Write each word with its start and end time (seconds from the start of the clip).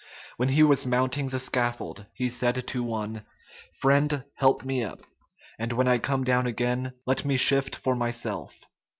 When 0.37 0.49
he 0.49 0.63
was 0.63 0.83
mounting 0.83 1.29
the 1.29 1.37
scaffold, 1.37 2.07
he 2.15 2.27
said 2.27 2.65
to 2.65 2.81
one, 2.83 3.23
"Friend, 3.71 4.23
help 4.33 4.65
me 4.65 4.83
up; 4.83 5.01
and 5.59 5.71
when 5.73 5.87
I 5.87 5.99
come 5.99 6.23
down 6.23 6.47
again, 6.47 6.93
let 7.05 7.23
me 7.23 7.37
shift 7.37 7.75
for 7.75 7.93
myself." 7.93 8.61